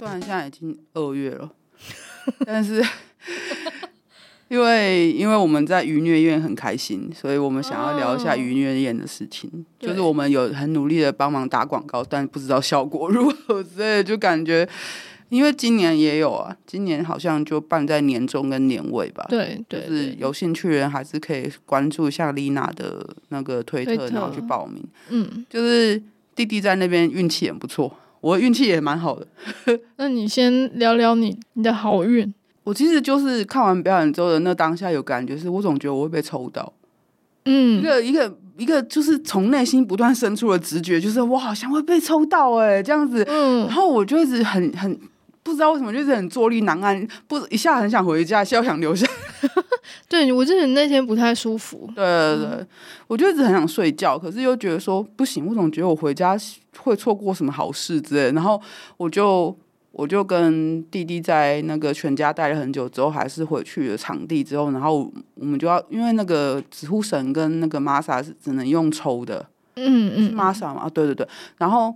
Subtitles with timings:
[0.00, 1.52] 虽然现在已经二月了，
[2.46, 2.82] 但是
[4.48, 9.50] 因为因为我们在愉虐院很开心，所以我们想要聊一下愉虐院的事情。
[9.52, 9.90] Oh.
[9.90, 14.66] 就是我们有很努力的帮忙打广告，但不知道效果如何所以，就感觉。
[15.28, 19.24] 因为今年也有啊，今年好像就办在年中跟年尾吧。
[19.28, 24.82] 对对，就是有兴趣的人还是可以关注一下丽娜的那个推特，推特然后去报名。
[25.10, 26.02] 嗯，就是
[26.34, 29.26] 弟弟在那边运气也不错，我运气也蛮好的。
[29.96, 32.32] 那你先聊聊你你的好运。
[32.64, 36.72] 我其实就是看完表演之后的那当下有感觉，是我总觉得我会被抽到。
[37.46, 43.24] 嗯，一个一个一个就是从内心不断生出的直觉，就是我好像会被抽到哎、欸，这样子。
[43.26, 44.98] 嗯，然后我就一直很很。
[45.50, 49.06] 不知道为什么，就是很坐立难安，不一下很想回家，一下又想留下。
[50.08, 51.90] 对，我就是那天不太舒服。
[51.94, 52.04] 对
[52.36, 52.66] 对对，嗯、
[53.08, 56.36] 我就一直很想睡觉，可是又觉得说不行，我总觉得我回家
[56.78, 58.32] 会错过什么好事之类。
[58.32, 58.60] 然后
[58.96, 59.56] 我就
[59.92, 71.26] 我就跟弟弟在那个全家待了很久之后，还是回去了场地之后，然后我们就要因为那个指护神跟那个玛莎是只能用抽的，嗯嗯，玛莎嘛，对对对，
[71.58, 71.94] 然后。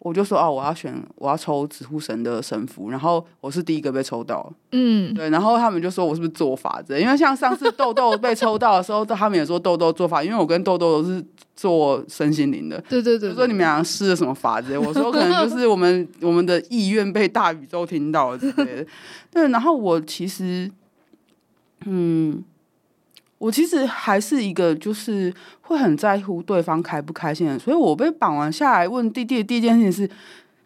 [0.00, 7.00] 我就说哦，我要选，我要抽指护神的神符，然后我是第一个被抽到，嗯，对，然后他们就说我是不是做法子？
[7.00, 11.24] 因为像上次豆豆被抽到的时候， 他们也说豆豆做法，因为我跟豆豆都是
[11.56, 14.78] 做身心灵的，对对对，对，说你们俩施了什么法子？
[14.78, 18.86] 我说可能就是我们我们的意愿被大宇宙听到了之类的，
[19.32, 20.70] 对，然后我其实，
[21.86, 22.44] 嗯。
[23.38, 30.10] 我其实还是一个，就是会很在乎对方开不开心的，所以我被绑完下来问弟弟的第一件事情是：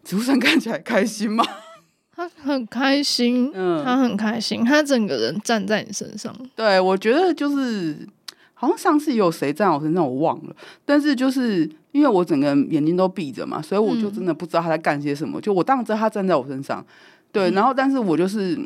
[0.03, 1.45] 植物人看起来开心吗？
[2.15, 6.35] 他很开心，嗯，他很开心，他整个人站在你身上。
[6.55, 8.07] 对，我觉得就是
[8.53, 15.39] 好像上次有谁站我身上，我忘了，但是就是因为我整个眼睛都闭着嘛，所以我就真的不知道他在干些什么。
[15.39, 16.83] 嗯、就我当然知道他站在我身上，
[17.31, 18.59] 对，然后但是我就是。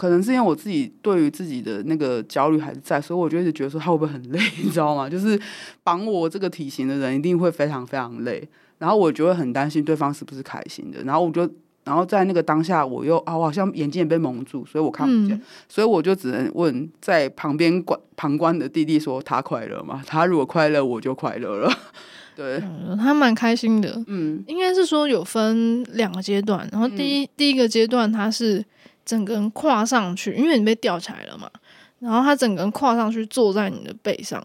[0.00, 5.06] 可能是因为我自己对于自己的那个焦虑还是在，所以我就一直觉得说他会不会很累， 你知道吗？
[5.10, 5.38] 就是
[5.84, 11.42] 绑我这个体型的人一定会非常非常累，然后我就会很担心对方是不是开心的，然后我就，
[11.84, 20.02] 然后在那个当下我又啊，我好像眼睛也被蒙住，所以我看不见，嗯、所以我就只能问在旁边观旁观的弟弟说他快乐吗？
[20.06, 21.70] 他如果快乐，我就快乐了。
[22.34, 28.64] 对，嗯、他蛮开心的，嗯，应该是说有分两个阶段，然后第一、嗯、第一个阶段他是。
[29.04, 31.50] 整个人跨上去，因为你被吊起来了嘛，
[31.98, 34.42] 然后他整个人跨上去坐在你的背上，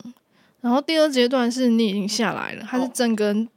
[0.62, 3.48] 然后第二阶段是你已经下来了，他是整个人、哦、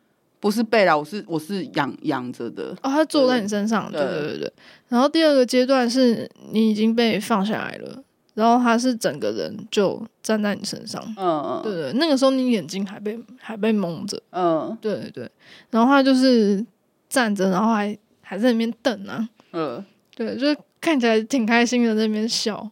[0.41, 2.77] 不是背了，我是我是仰仰着的。
[2.83, 4.21] 哦，他坐在你身上，对对。
[4.21, 4.53] 对对，
[4.89, 8.03] 然后第二个阶段是你已经被放下来了，
[8.35, 15.31] 然后他是整个人就站在你身上，嗯嗯，对对，那个时候你眼睛还被还被蒙着，嗯，对对对，
[15.71, 16.65] 然后他就是
[17.09, 19.85] 站着，然后还还在那边瞪啊，嗯，
[20.15, 20.55] 对，就。
[20.81, 22.71] 看起来挺开心的，在那边笑，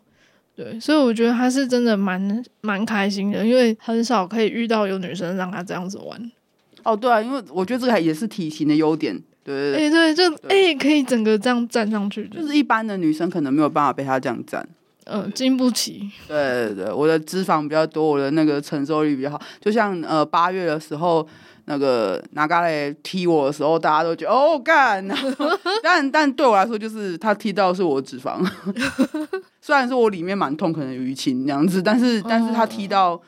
[0.55, 6.31] 对，所以我觉得他是真的蛮蛮开心的，因为很少可以遇到有女生让他这样子玩。
[6.83, 14.67] 哦，对啊，因为我觉得这个也是体型的优点，对对对，哎、欸，对，就哎、欸，可以整个这样站上去，就是一般的女生可能没有办法被他这样站，
[15.05, 16.11] 嗯、呃，经不起。
[16.29, 21.27] 对对对，我的脂肪比较多，我的那个承受力比较好，就像呃八月的时候。
[21.69, 25.05] 那个拿嘎雷踢我的时候，大家都觉得哦干，
[25.83, 28.41] 但但对我来说，就是他踢到是我脂肪，
[29.61, 33.21] 虽然说我里面蛮痛，可能淤青那样子，但是但是他踢到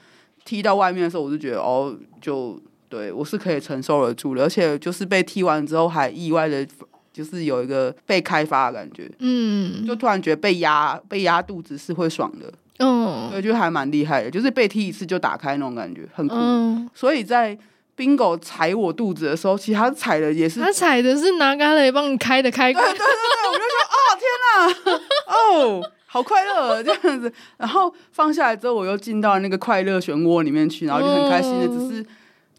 [0.44, 2.56] 踢到外面的时候，我就觉得哦，就
[2.88, 6.64] 对我是可以承受得住的，而且就是被踢完之后，还意外的，
[7.12, 16.36] 就是有一个被开发的感觉，嗯，就突然觉得被压被压肚子是会爽的，嗯，对，就还蛮厉害的，就是被踢一次就打开那种感觉，很酷，
[16.94, 17.58] 所以在。
[17.98, 22.84] Bingo 踩我肚子的时候，其实他踩的也是，他踩的是拿嘎雷帮你开的开关。
[22.84, 23.98] 对对对对，我就说，哦
[24.84, 27.32] 天哪，哦，好快乐这样子。
[27.56, 32.06] 然后放下来之后，我又进到那个快乐漩涡里面去，然后就很开心的，只是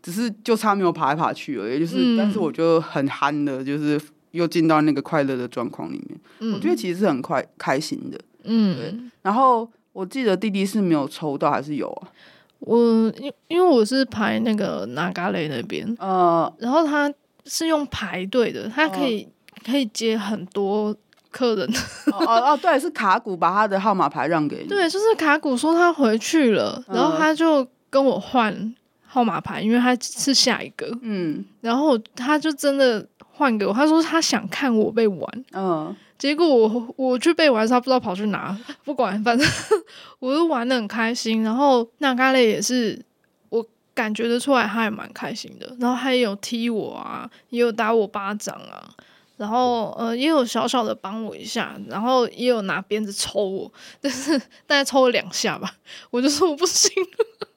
[0.01, 1.79] 只是就差没有爬来爬去而已。
[1.79, 3.97] 就是，嗯、但是我就很憨的，就是
[4.31, 6.19] 又进到那个快乐的状况里面。
[6.39, 8.19] 嗯、我觉得其实是很快开心的。
[8.43, 8.93] 嗯，对。
[9.21, 12.11] 然后我记得弟弟是没有抽到还是有啊？
[12.59, 17.11] 我因因为我是排那个拿嘎雷那边，呃，然后他
[17.45, 20.95] 是用排队的，他可以、呃、可以接很多
[21.31, 21.67] 客人。
[22.11, 24.67] 哦哦，哦，对，是卡古把他的号码牌让给你。
[24.67, 28.75] 对，就是卡古说他回去了，然后他就跟我换
[29.05, 30.89] 号码牌，因为他是下一个。
[31.01, 35.45] 嗯，然后他就真的换给我，他说他想看我被玩。
[35.53, 35.95] 嗯、呃。
[36.19, 39.47] 结果我我去背完，他不知道跑去哪，不管，反正
[40.19, 41.41] 我就玩得很开心。
[41.41, 43.01] 然后那嘎雷也是，
[43.47, 45.75] 我感觉得出来他也蛮开心的。
[45.79, 48.93] 然后他也有踢我啊，也有打我巴掌啊。
[49.37, 53.71] 然后呃也有小小的帮我一下，然后也有拿鞭子抽我，
[54.01, 54.37] 但是
[54.67, 55.73] 大概抽了两下吧，
[56.11, 57.47] 我就说我不行了，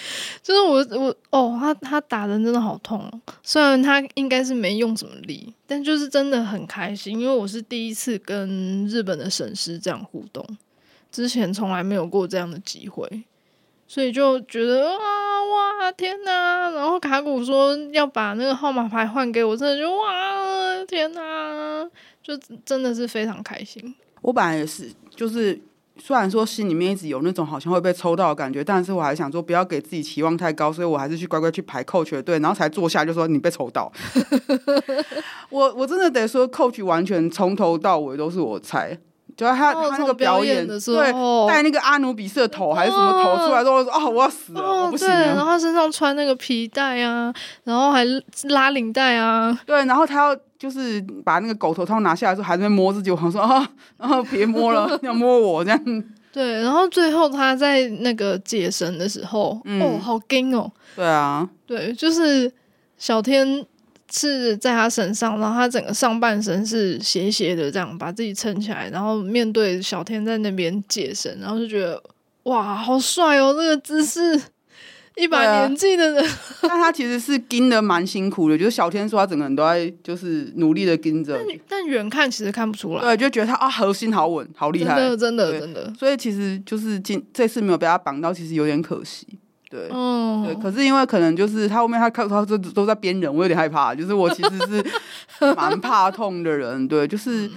[0.42, 3.10] 就是我我哦，他他打人真的好痛，
[3.42, 10.44] 虽然他应该是没用什么力，但就是真的很开心，因为我是第一次跟日本的神师这样互动，
[11.10, 13.24] 之前从来没有过这样的机会。
[13.86, 16.70] 所以就觉得啊哇天哪！
[16.70, 21.90] 然后卡古说要把那个号码牌换给我，真的就哇天哪！
[22.22, 23.92] 就真的是非常开心。
[24.22, 25.60] 我本来也是，就是
[25.98, 33.92] 虽然说心里面一直有那种好像会被抽到的感觉，但是我还想说不要给自己期望太高，所以我还是去乖乖去排 coach 的队，然后才坐下就说你被抽到。
[35.50, 38.98] 我我真的得说，coach 完全从头到尾都是我猜。
[39.40, 41.12] 就他他那个表演，对，
[41.48, 45.14] 戴那个阿努比斯的头还是什么头出来之后，说啊，我要死了，我不行了。
[45.14, 47.32] 对，然后他身上穿那个皮带啊，
[47.64, 48.04] 然后还
[48.50, 49.58] 拉领带啊。
[49.64, 53.66] 对，然后他要就是把那个狗头套拿下来之后，还在摸自己，我好像说啊，
[53.96, 56.04] 然后别摸了， 要摸我这样。
[56.30, 60.70] 对，然后最后他在那个解绳的时候，哦，好惊哦。
[60.94, 62.52] 对啊，对，就是
[62.98, 63.64] 小天。
[64.10, 72.02] 是在他身上，然后他整个上半身是斜斜的，这样把自己撑起来，然后面对小天在那边解绳，然后就觉得
[72.44, 73.52] 哇，好帅哦！
[73.52, 74.40] 这个姿势，
[75.16, 89.26] 一把年纪的人，啊、 但他其实是盯的蛮辛苦的，就是小天说他整个人都在就是努力的盯着，但远看其实看不出来，对，就觉得他啊核心好稳，好厉害，真的真的真的，所以其实就是今这次没有被他绑到，其实有点可惜。
[89.70, 93.94] 对，嗯，对，可是因为可能就是他后面他看他都都在编人，我有点害怕。
[93.94, 94.84] 就是我其实是
[95.54, 97.48] 蛮怕痛的人，对，就是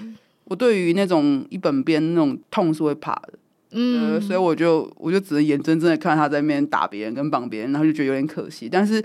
[0.45, 3.33] 我对于那种一本编那种痛是会怕的，
[3.71, 8.69] 嗯，所以我就我就只能眼睁睁的看他在那边打别人跟绑别人，然后就觉得有点可惜。
[8.71, 9.03] 但是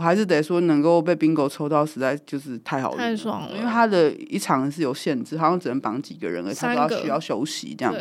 [0.00, 3.50] 我还是得说，能够被 bingo 抽到，实在就是太好了，太爽了。
[3.54, 7.94] 因为他的一场是有限制，好像只能绑几个人，而他都要需要休息这样。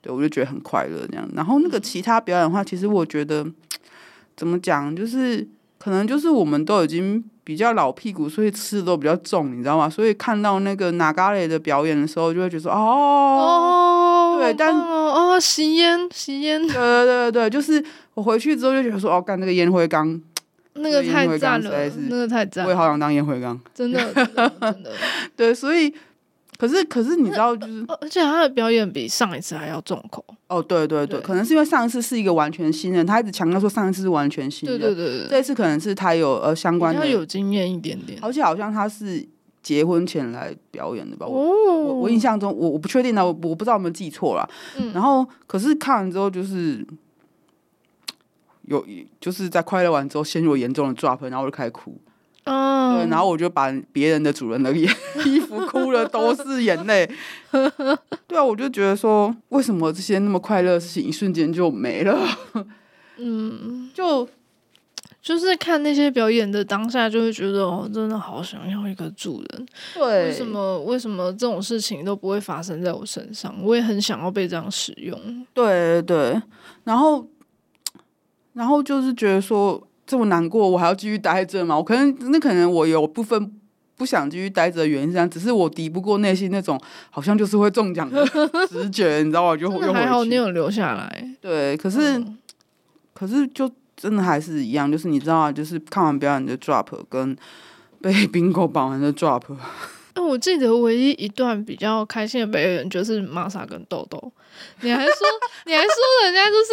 [0.00, 1.28] 对，我就觉得很快乐这样。
[1.34, 3.44] 然后那个其他表演的话，其实我觉得
[4.36, 5.44] 怎么讲，就是
[5.76, 9.90] 可能就是我们都已经比较老屁股，所以吃的都比较重，你知道吗？
[9.90, 20.20] 所以看到那个那嘎雷的表演的时候，就会觉得说哦，对，但哦，吸烟吸烟，对对对对，就是我回去之后就觉得说哦，干那个烟灰缸，
[20.80, 21.70] 那个太赞了，
[22.08, 24.92] 那个太赞，我也好想当烟灰缸，真的 真的，
[25.36, 25.94] 对，所以。
[26.58, 30.22] 可是，可是你知道，就是而且他的表演比上一次还要重口。
[30.46, 34.78] 哦，对对对，对可能是因为上一次是一个完全新人，他一直强调说上一次是完全新人。
[34.78, 38.18] 对对对对，这一次可能是他有呃相关的，他有经验一点点。
[38.20, 39.26] 而且好像他是
[39.62, 41.24] 结婚前来表演的吧？
[41.24, 44.46] 哦、我我印象中，我我不确定呢，我我不知道有没有记错了。
[44.76, 46.86] 嗯、然后，可是看完之后，就是
[48.70, 48.86] 有
[49.20, 52.00] 就是在快乐完之后陷入严重的 drop，然后我就开始哭。
[52.44, 54.88] 嗯，对，然后我就把别人的主人的衣
[55.26, 57.08] 衣服哭了，都是眼泪。
[58.26, 62.16] 对啊，我就觉得说，为什么这些那么快乐的事情，一瞬间就没了？
[63.18, 64.26] 嗯， 就
[65.20, 69.66] 就是看那些表演的当下，就会觉得哦，真的好想要一个主人。
[69.94, 73.54] 对，为什么为什么这种事情都不会发生在我身上？
[73.62, 75.46] 我也很想要被这样使用。
[75.52, 76.40] 对对，
[76.84, 77.24] 然后，
[78.52, 79.86] 然后就是觉得说。
[80.06, 81.76] 这么难过，我还要继续待着吗？
[81.76, 83.52] 我可能那可能我有部分
[83.96, 86.76] 不想继续待着的原因是这样，只是我敌不过内心那种
[87.10, 88.26] 好像就是会中奖的
[88.68, 89.54] 直觉，你知道吗？
[89.56, 91.36] 就又还好你有留下来。
[91.40, 92.36] 对，可是、嗯、
[93.14, 97.36] 可是就真的还是一样，就是你知道啊，就是看完表演的 drop 跟
[98.00, 99.42] 被 bingo 绑完的 drop。
[100.14, 104.32] 哎，我记得唯一一段比较开心的表演就是玛莎跟豆豆，
[104.80, 105.12] 你还说
[105.66, 106.72] 你还说人家就是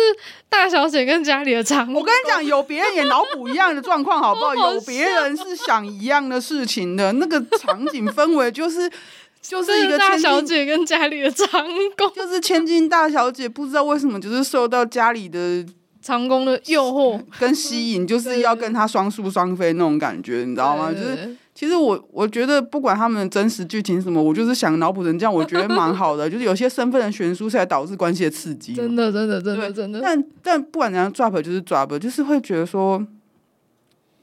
[0.49, 4.47] 大小姐跟家里的长，我跟你讲，有别人也脑补一样的状况，好不好？
[4.57, 8.89] 好有别人是想一样的事情的，那个场景氛围就是
[9.39, 11.47] 就是一个大小姐跟家里的长
[11.95, 15.63] 工， 就是千金大小姐，不知道为什么就是受到家里的
[16.01, 20.91] 长工的诱惑跟吸引，就是要跟他双宿双飞那种感觉，你知道吗？
[20.91, 21.35] 就是。
[21.57, 26.29] 其实我我觉得不管他们的真实剧情什么，我就是想脑补成这样，我觉得蛮好的。
[26.29, 28.75] 就是有些身份的悬殊，是来导致关系的刺激。
[28.75, 29.99] 真的，真的，真的，真的。
[29.99, 33.03] 但但不管怎样，drop 就是 drop，就是会觉得说，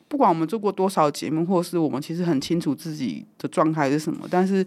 [0.07, 4.65] 不管我们做过多少节目，或是我们其实很清楚自己的状态是什么，但是。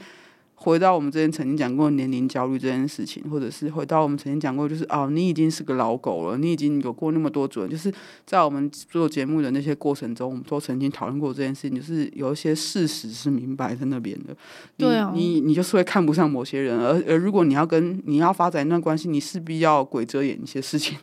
[0.59, 7.93] 回到我们之前曾经讲过年龄焦虑这件事情，或者是回到我们曾经讲过，就是哦，你已经是个老狗了，你已经有过那么多主人，就是
[8.25, 14.35] 在我们做节目的那些过程中，我们都曾经讨论过这件事情，就是有一些事实是明摆在那边的。
[14.75, 20.97] 对啊，你你就是会看不上某些人，而而如果你要跟你要发展一段关系，你势必要鬼遮眼一些事情。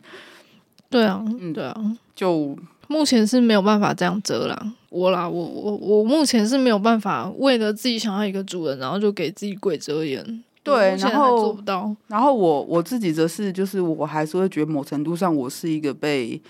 [0.89, 2.55] 对啊，嗯，对啊，就
[2.87, 10.43] 目前是没有办法这样遮啦，我啦，我我我目前是没有办法为了自己想要一个主人，然后就给自己鬼遮眼。
[10.63, 11.95] 对，然后做不到。
[12.07, 16.41] 然后我我自己则是，就是我还是会觉得某程度上，我是一个被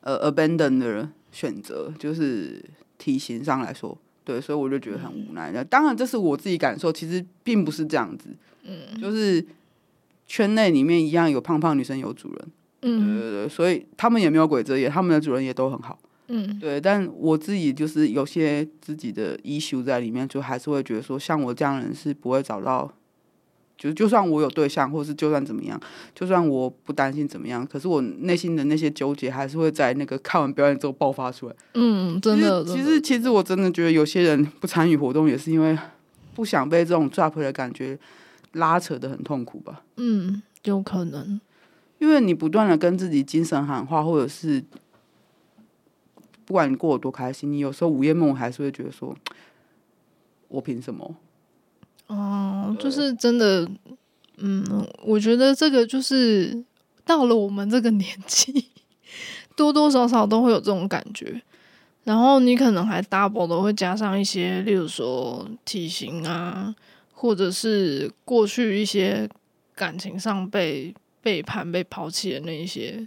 [0.00, 2.60] 呃 abandon 的人选择，就是
[2.98, 5.52] 体型上来说，对，所以我就觉得很无奈。
[5.52, 8.30] 那、嗯、当然这是我自己感受，其实并不是这样子。
[8.64, 9.44] 嗯，就是
[10.26, 12.48] 圈内里面一样有胖胖女生有主人。
[12.82, 15.98] 嗯，对对对，所以他们也没有鬼遮眼，他们的主人也都很好。
[16.28, 22.90] 嗯，对，但我自己就是有些自己的 issue 在里面，就还是会觉得说，像我这样的人是不会找到，
[23.76, 25.78] 就就算我有对象，或是就算怎么样，
[26.14, 31.54] 就算我不担心怎么样，可是我内心的那些纠结还是会在那个看完表演之后爆发出来。
[31.74, 35.76] 嗯，真的，其实其实，其实我真的觉得有些人不参与活动，也是因为
[36.34, 37.98] 不想被这种 drop 的感觉
[38.52, 39.82] 拉扯的很痛苦吧。
[39.96, 41.38] 嗯，有可能。
[42.02, 44.60] 因为你不断的跟自己精神喊话，或者是
[46.44, 49.16] 不管你过得多开心，你有时候午夜梦还是会觉得说，
[50.48, 51.14] 我凭什么？
[52.08, 53.70] 哦、嗯，就是真的，
[54.38, 56.64] 嗯，我觉得这个就是
[57.04, 58.66] 到了我们这个年纪，
[59.54, 61.40] 多多少少都会有这种感觉。
[62.02, 66.74] 然后你可能还 double 的会加上一些，例如说体型啊，
[67.12, 69.30] 或者是过去一些
[69.76, 70.92] 感情上被。
[71.22, 73.06] 背叛、被抛弃的那一些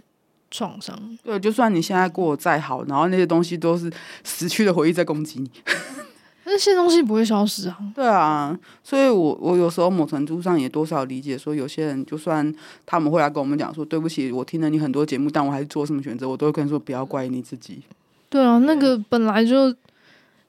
[0.50, 3.92] 创伤，对，就算你现在过得再好，然后那些东西都是
[4.24, 5.50] 死去的回忆在攻击你，
[6.46, 7.76] 那些东西不会消失啊。
[7.94, 12.54] 对啊，所以我我有时候某程度上也多少理解，说有些人就算
[12.86, 17.82] 他们会来跟我们讲说，对不起，我听了你很多节目，但我还是做什么选择，我都会跟你说不要怪你自己。
[18.30, 19.68] 对啊，那个本来就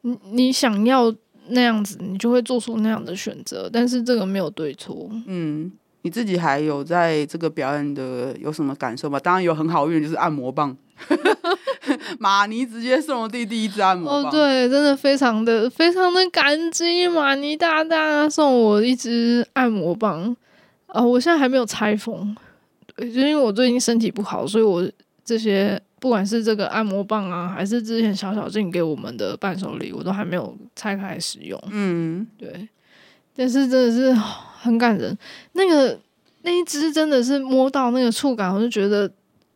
[0.01, 1.13] 你你想要
[1.49, 5.09] 那样子，你就会做出那样的选择，但是这个没有对错。
[5.25, 5.71] 嗯。
[6.07, 9.19] 你自己还有在这个表演的有什么感受吗？
[9.19, 10.73] 当然有很好运，就是按摩棒，
[12.17, 14.23] 马尼直接送我弟弟一支按摩棒。
[14.23, 20.33] 哦，对，真的非常的非常的感激马尼大大送我一支按摩棒。
[20.85, 22.33] 啊、呃，我现在还没有拆封，
[22.95, 24.89] 对，就因为我最近身体不好，所以我
[25.25, 31.61] 这些不管是这个按摩棒啊，还是之前小小静给我们的伴手礼，我都还没有拆开使用。
[31.69, 32.69] 嗯，对，
[33.37, 34.21] 但是真的是。
[34.59, 35.15] 很感人，
[35.53, 35.97] 那个
[36.41, 39.09] 那一只真的是摸到那个触感，我就觉得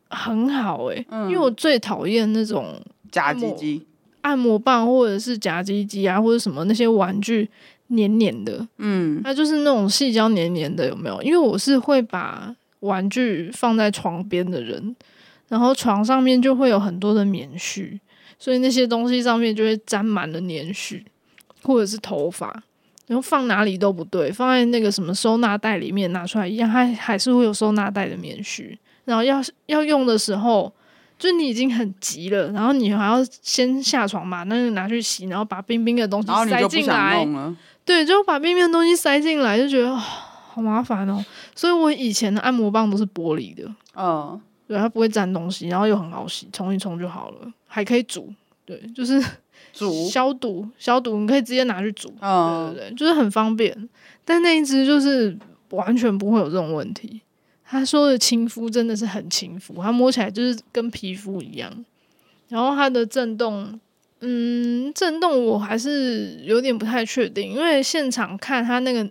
[0.08, 3.84] 很好诶、欸嗯，因为我最讨厌那种夹鸡鸡
[4.22, 7.50] 按摩棒或者是夹鸡鸡啊，或者什么那些玩具
[7.88, 11.20] 黏黏的，嗯，它就是那种细胶黏黏的，有没有？
[11.20, 14.94] 因为我是会把玩具放在床边的人，
[15.48, 17.98] 然后床上面就会有很多的棉絮，
[18.38, 21.02] 所以那些东西上面就会沾满了棉絮，
[21.64, 22.62] 或者是头发。
[23.12, 28.74] 然后放哪里都不对，放在那个什么收纳袋里面拿出来一样，它还是会有收纳袋的棉絮。
[29.04, 30.72] 然后要要用的时候，
[31.18, 37.28] 就你已经很急了，然后你还要先下床把那个拿去洗，然后把冰冰的东西塞进来。
[37.84, 41.22] 对，就把冰冰的东西塞进来，就觉得、哦、好麻烦哦。
[41.54, 48.32] 所以我以前的按摩棒都是玻璃的，嗯，对，它不会沾东西，然后又很好洗，冲一冲就好了，还可以煮。
[48.64, 49.22] 对，就是。
[49.72, 53.88] 煮消毒消毒，你可以直接拿去煮，哦、对对对，就是很方便。
[54.24, 55.36] 但那一只就是
[55.70, 57.20] 完全不会有这种问题。
[57.64, 61.84] 他说的亲肤真的是很亲肤，它摸起来就是跟皮肤一样。
[62.48, 63.80] 然后它的震动，
[64.20, 69.08] 嗯，震动我还是有点不太确定，因为现场看它那个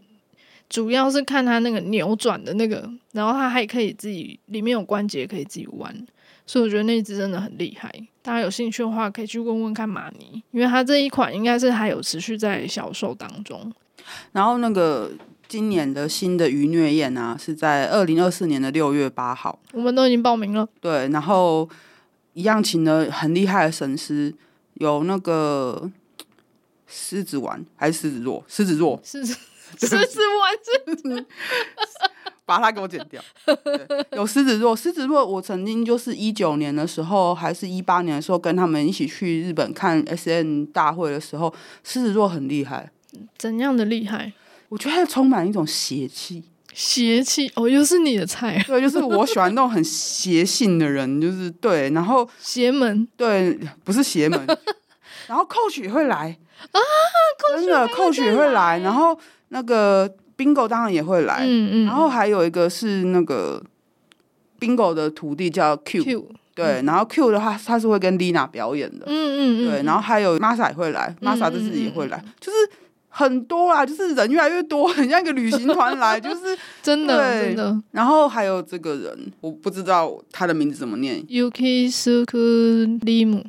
[0.70, 6.06] 主要是看它那个扭转的那个，然后它还可以自己里面有关节可以自己弯。
[6.46, 7.91] 所以我觉得那一只真的很厉害，
[8.22, 13.72] 大家有兴趣的话可以去问问看玛尼，因为它这一款应该是还有持续在销售当中。
[14.32, 15.12] 然后那个
[15.48, 20.68] 今年的新的余虐宴啊，是在二零二四年的六月八号，我们都已经报名了。
[20.80, 21.68] 对，然后
[22.34, 24.34] 一样请了很厉害的神师，
[24.75, 25.90] 有那个
[26.88, 28.44] 狮子丸还是狮子座？
[28.48, 29.34] 狮子座，狮子
[29.80, 31.25] 狮子丸是。
[32.51, 33.22] 把它给我剪掉。
[34.12, 42.91] 有狮子座，狮子座，我曾经就是一九年的时候，还是一八年的时候，跟他们一起去日本看 S N 大会的时候，狮子座很厉害。
[43.38, 44.34] 怎样的厉害？
[44.67, 46.43] 我觉得它充满一种邪气。
[46.74, 48.62] 邪气哦，又是你的菜。
[48.67, 51.89] 对，就是我喜欢那种很邪性的人，就是对。
[51.91, 54.46] 然后 邪门，对，不是邪门。
[55.27, 56.38] 然后 Coach 也会来
[56.72, 56.79] 啊，
[57.55, 58.79] 真的 Coach 也会来。
[58.79, 59.17] 然后
[59.48, 60.13] 那个。
[60.41, 63.62] Bingo 当然也会来，嗯嗯，然后还有一个是那个
[64.60, 72.57] Bingo 的徒弟叫 Q，, Q 对、嗯，然后 Q 的话他是会跟 Lina 表演的，嗯嗯嗯，对，然后还有 Masa 也会来，Masa 这次也会来，就是
[73.10, 77.79] 很多啊，就是人越来越多， 很像一个旅行团来， 就是真的真的。
[77.91, 83.43] 然后还有这个人，我不知道他的名字怎么念，Yuki Sukulimu。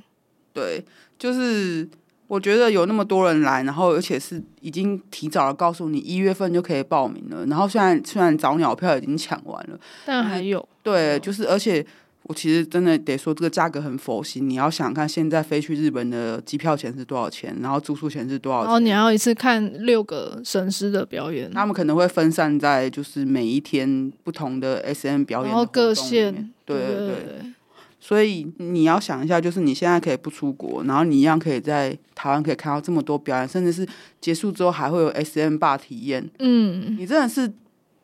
[0.52, 0.84] 对，
[1.18, 1.88] 就是
[2.32, 7.44] 我觉得有那么多人来，然后而且是已经提早的告诉你一月份就可以报名了。
[7.44, 10.66] 然后虽然虽然早鸟票已经抢完了，但还有。
[10.82, 11.84] 对，就是而且。
[12.26, 14.48] 我其实真的得说，这个价格很佛心。
[14.48, 26.32] 你要想看现在飞去日本的机票钱是多少钱，然后住宿钱是多少钱，然后你要一次看六个神师的表演，他们可能会分散在就是每一天不同的 SM 表演，然后各线，
[26.64, 27.51] 对对对。
[28.04, 33.86] 所以你要想一下，就是你现在可以不出国，然后你一样可以在台湾可以看到这么多表演，甚至是
[34.20, 36.28] 结束之后还会有 SM 吧体验。
[36.40, 37.48] 嗯，你真的是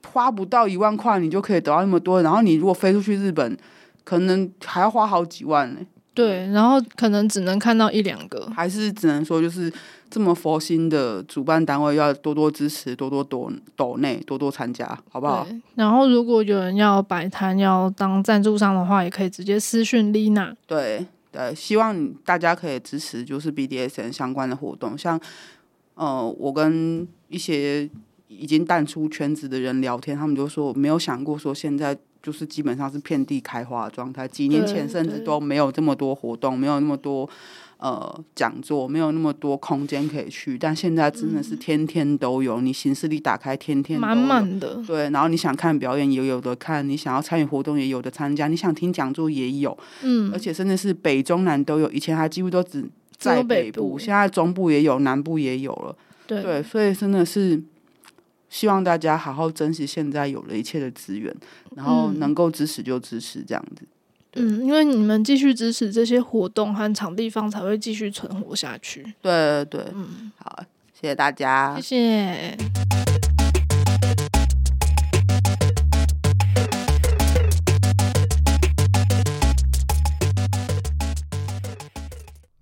[0.07, 2.23] 花不到一万块，你就可以得到那么多。
[2.23, 3.59] 然后你如果飞出去日本。
[4.05, 5.81] 可能还要花好几万呢。
[6.19, 9.73] 对，然后可能只能看到一两个，还是只能说就是
[10.11, 15.47] 这么佛心的主办单位要多多支持，多多多抖内，多多参加，好不好？
[15.77, 20.53] 然后如果有人要摆摊要当赞助商的话，也可以直接私讯丽娜。
[20.67, 25.21] 对对，希望大家可以支持，就是 BDSN 相关的活动，像
[25.95, 27.89] 呃，我跟一些
[28.27, 31.97] 已经淡出圈子的人聊天，他们就说没有想过说现在。
[32.23, 34.27] 就是基本上是遍地开花的状态。
[34.27, 37.29] 几年前甚至都没有这么多活动，没有那么多
[37.79, 40.59] 呃讲座，没有那么多空间可以去。
[40.59, 44.83] 但现在真的是天天都有，嗯、你行事历打开，天天满满的。
[44.87, 49.77] 对，然后你想看表演也有的看，你想要参与活动也有的参加，你想听讲座也有。
[50.03, 51.91] 嗯，而且甚至是北中南都有。
[51.93, 52.85] 以前还几乎都只
[53.17, 55.97] 在北部，现在中部也有，南部也有了。
[56.27, 57.63] 对，对，所以真的是。
[58.51, 61.35] 希望大家好好珍惜现在有了一切的资源，
[61.77, 63.83] 然后能够支持就支持这样子。
[64.35, 69.03] 嗯，因为你们继续支持这些活动和场地方，才会继续存活下去。
[69.21, 70.65] 对对对，嗯，好，
[70.95, 72.57] 谢谢大家，谢谢。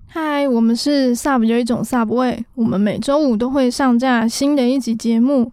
[0.08, 5.52] 嗨，我们是 Sub 有一种 Sub 味，我们每周五都会上架新的一集节目。